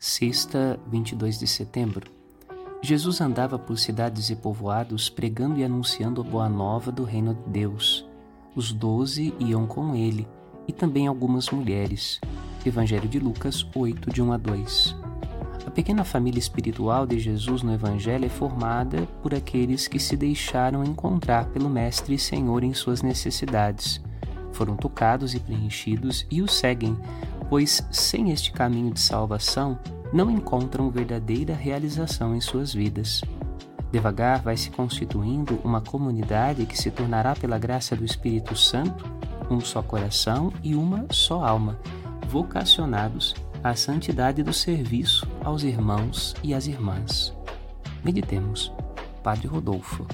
[0.00, 2.08] Sexta, 22 de setembro.
[2.80, 7.50] Jesus andava por cidades e povoados pregando e anunciando a boa nova do reino de
[7.50, 8.08] Deus.
[8.54, 10.28] Os doze iam com ele
[10.68, 12.20] e também algumas mulheres.
[12.64, 14.96] Evangelho de Lucas 8, de 1 a 2.
[15.66, 20.84] A pequena família espiritual de Jesus no Evangelho é formada por aqueles que se deixaram
[20.84, 24.00] encontrar pelo Mestre e Senhor em suas necessidades.
[24.52, 26.96] Foram tocados e preenchidos e o seguem,
[27.48, 29.78] pois sem este caminho de salvação
[30.12, 33.22] não encontram verdadeira realização em suas vidas.
[33.90, 39.04] Devagar vai se constituindo uma comunidade que se tornará, pela graça do Espírito Santo,
[39.50, 41.78] um só coração e uma só alma,
[42.28, 43.34] vocacionados
[43.64, 47.34] à santidade do serviço aos irmãos e às irmãs.
[48.04, 48.72] Meditemos.
[49.22, 50.06] Padre Rodolfo.